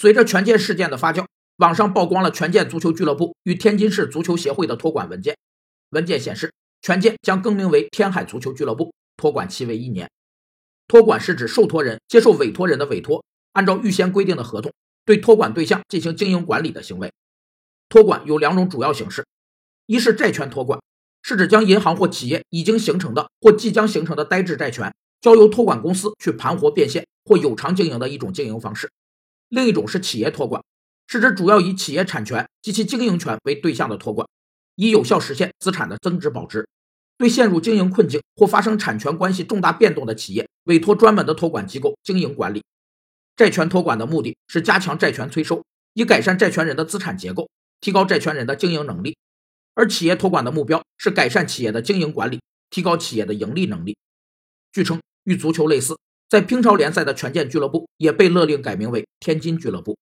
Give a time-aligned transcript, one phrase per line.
[0.00, 1.26] 随着权健事件的发酵，
[1.56, 5.36] 网上曝光了权健足球俱乐部与天津市足球协会的托管文件。
[5.90, 10.08] 文件显示，权健将更名为天海足球俱乐部，托管期为一年。
[10.86, 13.24] 托管是指受托人接受委托人的委托，
[13.54, 14.72] 按照预先规定的合同，
[15.04, 17.12] 对托管对象进行经营管理的行为。
[17.88, 19.26] 托管有两种主要形式，
[19.86, 20.80] 一是债权托管，
[21.24, 28.86] 是指将银行或企业已经形成的或即将形成的呆滞债权，交由托管公司去盘活变现或有偿经营的一种经营方式；
[29.48, 30.62] 另一种是企业托管，
[31.06, 34.28] 是指主要以企业产权及其经营权为对象的托管，
[34.76, 36.68] 以有效实现资产的增值保值。
[37.16, 42.62] 对陷入经营困境或发生产权关系重大变动的企业，委托专门的托管机构经营管理。
[43.36, 47.48] 债权托管的目的是加强债权催收，以改善债权人的资产结构，
[47.80, 49.14] 提高债权人的经营能力；
[49.74, 52.40] 而企业托管的目标是改善企业的经营管理，
[52.70, 53.96] 提高企业的盈利能力。
[54.70, 59.98] 据称，与足球类似，在乒超联赛的权健俱乐部也被勒令改名为天津俱乐部。